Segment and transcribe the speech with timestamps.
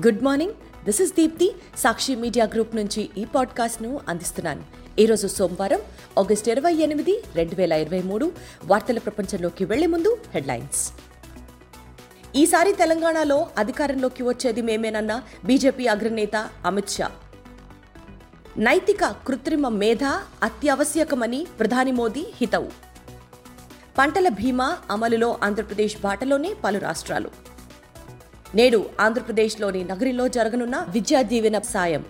[0.00, 0.52] Good morning.
[0.84, 4.64] This is Deepti Sakshi media group నుంచి ఈ పాడ్కాస్ట్ను అందిస్తున్నాను.
[4.98, 5.80] ఈరోజు సోమవారం
[6.18, 8.32] ఆగస్టు ఇరవై ఎనిమిది రెండు వేల ఇరవై మూడు.
[8.64, 10.92] వార్తల ప్రపంచంలోకి వెళ్ళే ముందు హెడ్లైన్స్.
[12.36, 17.10] ఈసారి తెలంగాణలో అధికారంలోకి వచ్చేది మేమేనన్న బీజేపీ అగ్రనేత అమిత్ షా.
[18.58, 20.04] నైతిక కృత్రిమ మేధ
[20.42, 22.68] అత్యవశ్యకమని ప్రధాని మోదీ హితవు.
[23.98, 27.55] పంటల బీమా అమలులో ఆంధ్రప్రదేశ్ బాటలోనే పలు రాష్ట్రాలు.
[28.58, 32.04] నేడు ఆంధ్రప్రదేశ్లోని నగరిలో జరగనున్న విద్యా దీవెన సాయం.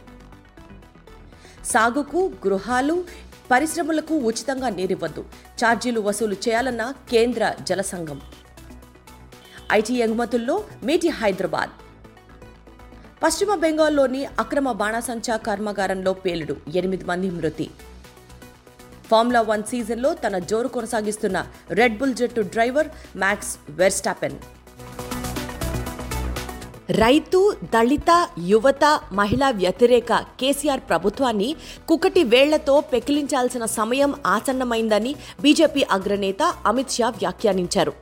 [1.64, 2.96] సాగుకు గృహాలు
[3.50, 5.22] పరిశ్రమలకు ఉచితంగా నీరివ్వద్దు.
[5.60, 8.18] ఛార్జీలు వసూలు చేయాలన్న కేంద్ర జల సంఘం.
[9.72, 11.72] ఐటీ ఎగుమతుల్లో మీటి హైదరాబాద్.
[13.22, 17.70] పశ్చిమ బెంగాల్లోని అక్రమ బాణాసంచా కర్మాగారంలో పేలుడు ఎనిమిది మంది మృతి.
[19.10, 22.88] ఫార్ములా వన్ సీజన్లో తన జోరు కొనసాగిస్తున్న రెడ్ బుల్ జట్టు డ్రైవర్
[23.24, 24.38] మ్యాక్స్ వెర్స్టాపెన్.
[26.90, 31.56] రైతు దళిత యువత మహిళా వ్యతిరేక కేసీఆర్ ప్రభుత్వాన్ని
[31.88, 37.92] కుకటి వేళ్ళతో పెకిలించాల్సిన సమయం ఆసన్నమైందని బీజేపీ అగ్రనేత అమిత్ షా వ్యాఖ్యానించారు.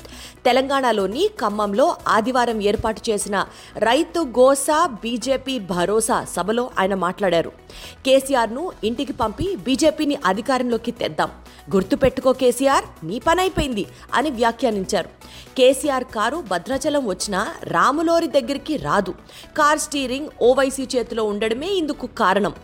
[0.45, 3.47] తెలంగాణలోని ఖమ్మంలో ఆదివారం ఏర్పాటు చేసిన
[3.79, 7.53] రైతు గోసా బీజేపీ భరోసా సభలో ఆయన మాట్లాడారు.
[8.07, 11.31] కేసీఆర్ను ఇంటికి పంపి బీజేపీని అధికారంలోకి తెద్దాం.
[11.75, 15.09] గుర్తుపెట్టుకో కేసీఆర్ నీ పనైపోయింది అని వ్యాఖ్యానించారు.
[15.57, 19.15] కేసీఆర్ కారు భద్రాచలం వచ్చిన రాములోరి దగ్గరికి రాదు.
[19.57, 22.55] కార్ స్టీరింగ్ ఓవైసీ చేతిలో ఉండడమే ఇందుకు కారణం.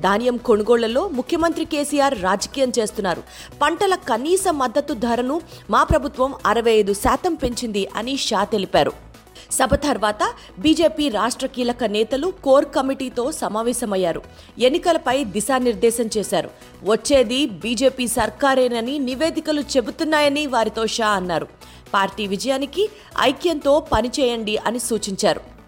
[0.00, 3.22] ధాన్యం కొనుగోళ్ళలో ముఖ్యమంత్రి కేసీఆర్ రాజకీయం చేస్తున్నారు.
[3.62, 5.40] పంటల కనీస మద్దతు ధరను
[5.70, 9.10] మా ప్రభుత్వం అరవై ఐదు శాతం పెంచింది అని షా తెలిపారు.
[9.52, 10.18] సభ తర్వాత
[10.58, 14.22] బీజేపీ రాష్ట్ర కీలక నేతలు కోర్ కమిటీతో సమావేశమయ్యారు.
[14.58, 16.50] ఎన్నికలపై దిశానిర్దేశం చేశారు.
[16.84, 21.48] వచ్చేది బీజేపీ సర్కారేనని నివేదికలు చెబుతున్నాయని వారితో షా అన్నారు.
[21.94, 22.88] పార్టీ విజయానికి
[23.20, 25.59] ఐక్యంతో పనిచేయండి అని సూచించారు.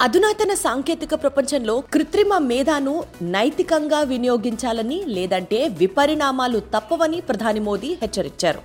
[0.00, 2.92] అధునాతన సాంకేతిక ప్రపంచంలో కృత్రిమ మేధాను
[3.22, 8.60] నైతికంగా వినియోగించాలని లేదంటే విపరిణామాలు తప్పవని ప్రధాని మోదీ హెచ్చరించారు.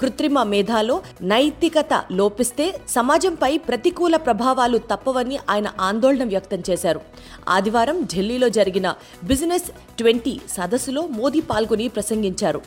[0.00, 7.00] కృత్రిమ మేధాలో నైతికత లోపిస్తే సమాజంపై ప్రతికూల ప్రభావాలు తప్పవని ఆయన ఆందోళన వ్యక్తం చేశారు.
[7.48, 8.94] ఆదివారం ఢిల్లీలో జరిగిన
[9.24, 12.62] బిజినెస్ ట్వంటీ సదస్సులో మోదీ పాల్గొని ప్రసంగించారు.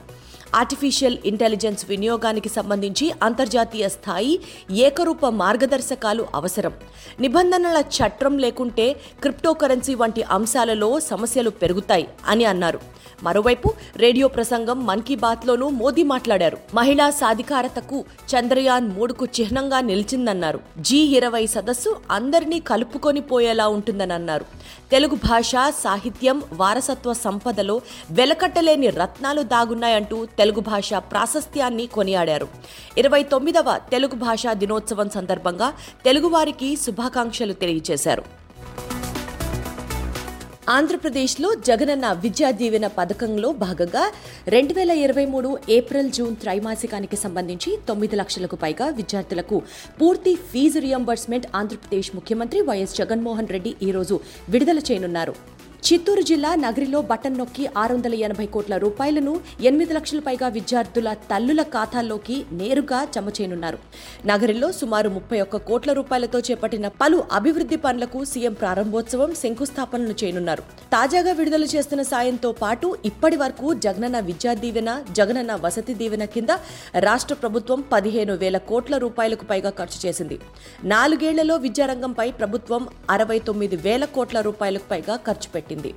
[0.55, 4.39] ఆర్టిఫిషియల్ ఇంటెలిజెన్స్ వినియోగానికి సంబంధించి అంతర్జాతీయ స్థాయి
[4.71, 6.73] ఏకరూప మార్గదర్శకాలు అవసరం.
[7.19, 8.87] నిబంధనల చట్టం లేకుంటే
[9.21, 12.79] క్రిప్టోకరెన్సీ వంటి అంశాలలో సమస్యలు పెరుగుతాయి అని అన్నారు.
[13.23, 16.57] మరోవైపు రేడియో ప్రసంగం మన్ కీ బాత్లోనూ మోదీ మాట్లాడారు.
[16.73, 20.59] మహిళా సాధికారతకు చంద్రయాన్ మూడుకు చిహ్నంగా నిలిచిందన్నారు.
[20.77, 24.45] జీ ఇరవై సదస్సు అందరినీ కలుపుకొని పోయేలా ఉంటుందని అన్నారు
[24.91, 25.51] తెలుగు భాష
[25.83, 27.81] సాహిత్యం వారసత్వ సంపదలో
[28.11, 32.49] వెలకట్టలేని రత్నాలు దాగున్నాయంటూ తెలుగు భాష ప్రాశస్త్యాన్ని కొనియాడారు.
[33.01, 35.67] ఇరవై తొమ్మిదవ తెలుగు భాషా దినోత్సవం సందర్భంగా
[36.05, 38.23] తెలుగువారికి శుభాకాంక్షలు తెలియజేశారు.
[40.75, 44.03] ఆంధ్రప్రదేశ్లో జగనన్న విద్యా దీవెన పథకంలో భాగంగా
[44.55, 49.57] రెండు వేల ఇరవై మూడు ఏప్రిల్ జూన్ త్రైమాసికానికి సంబంధించి తొమ్మిది లక్షలకు పైగా విద్యార్థులకు
[50.01, 54.17] పూర్తి ఫీజు రియంబర్స్మెంట్ ఆంధ్రప్రదేశ్ ముఖ్యమంత్రి వైఎస్ జగన్మోహన్ రెడ్డి ఈరోజు
[54.55, 55.35] విడుదల చేయనున్నారు.
[55.87, 59.31] చిత్తూరు జిల్లా నగరిలో బటన్ నొక్కి ఆరు వందల ఎనభై కోట్ల రూపాయలను
[59.67, 63.77] ఎనిమిది లక్షల పైగా విద్యార్థుల తల్లుల ఖాతాల్లోకి నేరుగా జమ చేయనున్నారు.
[64.31, 70.65] నగరిలో సుమారు ముప్పై ఒక్క కోట్ల రూపాయలతో చేపట్టిన పలు అభివృద్ధి పనులకు సీఎం ప్రారంభోత్సవం శంకుస్థాపనలు చేయనున్నారు.
[70.95, 76.51] తాజాగా విడుదల చేస్తున్న సాయంతో పాటు ఇప్పటి వరకు జగనన్న విద్యా దీవెన జగనన్న వసతి దీవెన కింద
[77.07, 80.39] రాష్ట్ర ప్రభుత్వం పదిహేను వేల కోట్ల రూపాయలకు పైగా ఖర్చు చేసింది.
[80.93, 82.81] నాలుగేళ్ళలో విద్యారంగంపై ప్రభుత్వం
[83.17, 85.69] అరవై తొమ్మిది వేల కోట్ల రూపాయలకు పైగా ఖర్చు పెట్టింది.
[85.71, 85.93] పెట్టింది.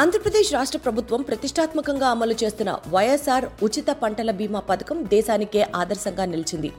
[0.00, 6.70] ఆంధ్రప్రదేశ్ రాష్ట్ర ప్రభుత్వం ప్రతిష్టాత్మకంగా అమలు చేస్తున్న వైఎస్ఆర్ ఉచిత పంటల బీమా పథకం దేశానికే ఆదర్శంగా నిలిచింది.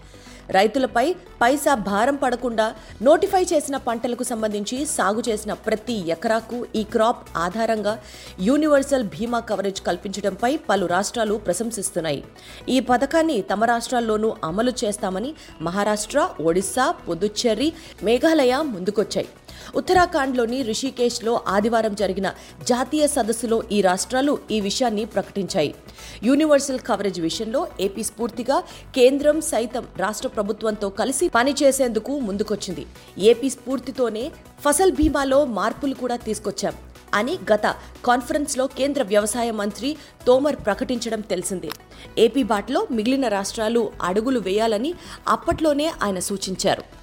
[0.55, 1.05] రైతులపై
[1.41, 2.65] పైసా భారం పడకుండా
[3.07, 7.93] నోటిఫై చేసిన పంటలకు సంబంధించి సాగు చేసిన ప్రతి ఎకరాకు ఈ క్రాప్ ఆధారంగా
[8.47, 12.21] యూనివర్సల్ బీమా కవరేజ్ కల్పించడంపై పలు రాష్ట్రాలు ప్రశంసిస్తున్నాయి.
[12.75, 15.33] ఈ పథకాన్ని తమ రాష్ట్రాల్లోనూ అమలు చేస్తామని
[15.69, 17.69] మహారాష్ట్ర ఒడిశా పుదుచ్చేరి
[18.09, 19.29] మేఘాలయ ముందుకొచ్చాయి.
[19.75, 22.33] ఉత్తరాఖండ్లోని రిషికేశ్లో ఆదివారం జరిగిన
[22.63, 25.75] జాతీయ సదస్సులో ఈ రాష్ట్రాలు ఈ విషయాన్ని ప్రకటించాయి.
[26.23, 28.59] యూనివర్సల్ కవరేజ్ విషయంలో ఏపీ స్ఫూర్తిగా
[28.95, 32.85] కేంద్రం సైతం రాష్ట్ర ప్రభుత్వంతో కలిసి పనిచేసేందుకు ముందుకొచ్చింది.
[33.17, 34.31] ఏపీ స్ఫూర్తితోనే
[34.65, 36.73] ఫసల్ బీమాలో మార్పులు కూడా తీసుకొచ్చాం
[37.13, 37.75] అని గత
[38.05, 41.69] కాన్ఫరెన్స్లో కేంద్ర వ్యవసాయ మంత్రి తోమర్ ప్రకటించడం తెలిసిందే.
[42.17, 44.93] ఏపీ బాటలో మిగిలిన రాష్ట్రాలు అడుగులు వేయాలని
[45.27, 46.96] అప్పట్లోనే ఆయన సూచించారు.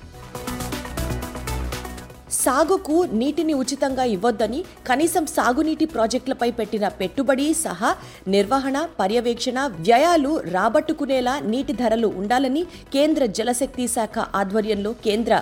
[2.44, 7.90] సాగుకు నీటిని ఉచితంగా ఇవ్వొద్దని కనీసం సాగునీటి ప్రాజెక్టులపై పెట్టిన పెట్టుబడి సహా
[8.34, 12.64] నిర్వహణ పర్యవేక్షణ వ్యయాలు రాబట్టుకునేలా నీటి ధరలు ఉండాలని
[12.94, 15.34] కేంద్ర జలశక్తి శాఖ ఆధ్వర్యంలో కేంద్ర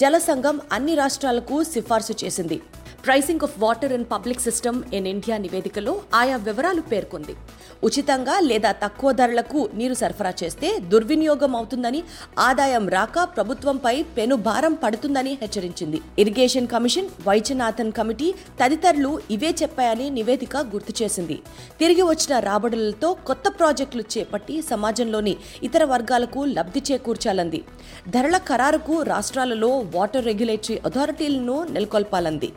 [0.00, 2.58] జల సంఘం అన్ని రాష్ట్రాలకు సిఫార్సు చేసింది.
[3.06, 7.34] Pricing of water in public system in India నివేదికలో ఆయా వివరాలు పేర్కొంది.
[7.86, 12.00] ఉచితంగా లేదా తక్కువ ధరలకు నీరు సరఫరా చేస్తే దుర్వినియోగం అవుతుందని
[12.46, 16.00] ఆదాయం రాక ప్రభుత్వంపై పెను భారం పడుతుందని హెచ్చరించింది.
[16.24, 18.28] ఇరిగేషన్ కమిషన్ వైద్యనాథన్ కమిటీ
[18.60, 21.38] తదితరులు ఇవే చెప్పాయని నివేదిక గుర్తు చేసింది.
[21.80, 25.36] తిరిగి వచ్చిన రాబడులతో కొత్త ప్రాజెక్టులు చేపట్టి సమాజంలోని
[25.68, 27.62] ఇతర వర్గాలకు లబ్ధి చేకూర్చాలంది.
[28.16, 32.50] ధరల ఖరారుకు రాష్ట్రాలలో వాటర్ రెగ్యులేటరీ అథారిటీలను నెలకొల్పాలంది.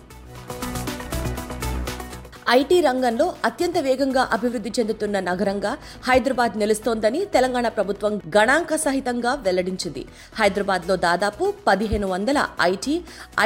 [2.57, 5.71] ఐటీ రంగంలో అత్యంత వేగంగా అభివృద్ధి చెందుతున్న నగరంగా
[6.07, 10.03] హైదరాబాద్ నిలుస్తోందని తెలంగాణ ప్రభుత్వం గణాంక సహితంగా వెల్లడించింది.
[10.39, 12.95] హైదరాబాద్లో దాదాపు పదిహేను వందల ఐటీ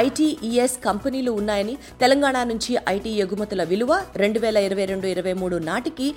[0.02, 3.92] ఐటీఈఎస్ కంపెనీలు ఉన్నాయని తెలంగాణ నుంచి ఐటీ ఎగుమతుల విలువ
[4.22, 6.08] రెండు వేల ఇరవై రెండు ఇరవై మూడు నాటికి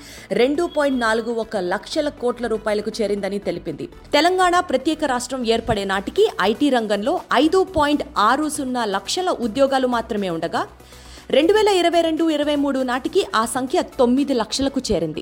[0.41, 3.87] రెండు పాయింట్ నాలుగు ఒక లక్షల కోట్ల రూపాయలకు చేరిందని తెలిపింది.
[4.17, 10.63] తెలంగాణ ప్రత్యేక రాష్ట్రం ఏర్పడే నాటికి ఐటీ రంగంలో ఐదు పాయింట్ ఆరు సున్నా లక్షల ఉద్యోగాలు మాత్రమే ఉండగా
[11.35, 15.21] రెండు వేల ఇరవై రెండు ఇరవై మూడు నాటికి ఆ సంఖ్య తొమ్మిది లక్షలకు చేరింది.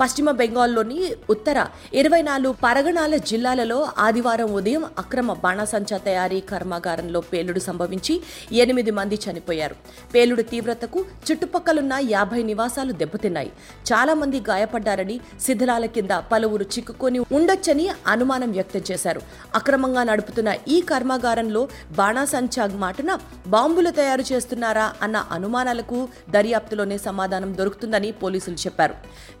[0.00, 0.98] పశ్చిమ బెంగాల్లోని
[1.30, 8.20] ఉత్తర ఇరవై నాలుగు పరగణాల జిల్లాలలో ఆదివారం ఉదయం అక్రమ బాణాసంచా తయారీ కర్మాగారంలో పేలుడు సంభవించి
[8.52, 9.76] ఎనిమిది మంది చనిపోయారు.
[10.14, 13.52] పేలుడు తీవ్రతకు చుట్టుపక్కలున్న యాభై నివాసాలు దెబ్బతిన్నాయి.
[13.92, 19.20] చాలా మంది గాయపడ్డారని శిథిలాల కింద పలువురు చిక్కుకొని ఉండొచ్చని అనుమానం వ్యక్తం చేశారు.
[19.54, 28.54] అక్రమంగా నడుపుతున్న ఈ కర్మాగారంలో బాణాసంచా మాటన బాంబులు తయారు చేస్తున్నారా అన్న అనుమానాలకు దర్యాప్తులోనే సమాధానం దొరుకుతుందని పోలీసులు
[28.54, 28.94] చెప్పారు.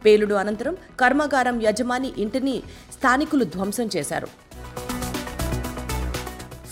[0.04, 2.58] పేలుడు అనంతరం కర్మాగారం యజమాని ఇంటిని
[2.98, 4.30] స్థానికులు ధ్వంసం చేశారు.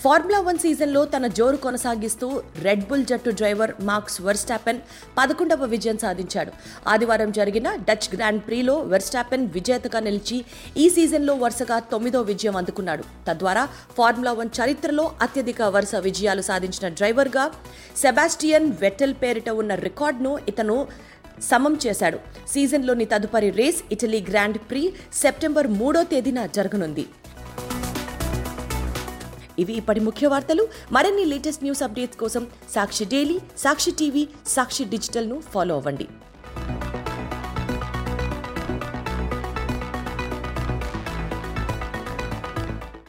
[0.03, 2.27] ఫార్ములా వన్ సీజన్లో తన జోరు కొనసాగిస్తూ
[2.65, 4.79] రెడ్ బుల్ జట్టు డ్రైవర్ మార్క్స్ వెర్స్టాపెన్
[5.17, 6.51] పదకొండవ విజయం సాధించాడు.
[6.91, 10.37] ఆదివారం జరిగిన డచ్ గ్రాండ్ ప్రీలో వెర్స్టాపెన్ విజేతగా నిలిచి
[10.83, 13.03] ఈ సీజన్లో వరుసగా తొమ్మిదో విజయం అందుకున్నాడు.
[13.27, 13.63] తద్వారా
[13.97, 17.45] ఫార్ములా వన్ చరిత్రలో అత్యధిక వరుస విజయాలు సాధించిన డ్రైవర్గా
[18.03, 20.79] సెబాస్టియన్ వెట్టెల్ పేరిట ఉన్న రికార్డును ఇతను
[21.41, 22.19] సమం చేశాడు.
[22.47, 27.05] సీజన్లోని తదుపరి race Italy Grand Prix September మూడో తేదీన జరగనుంది.
[29.59, 30.67] ఇవి ఇప్పటి ముఖ్య వార్తలు.
[30.91, 36.07] మరిన్ని లేటెస్ట్ న్యూస్ అప్డేట్స్ కోసం సాక్షి డైలీ సాక్షి టీవీ సాక్షి డిజిటల్ను ఫాలో అవ్వండి.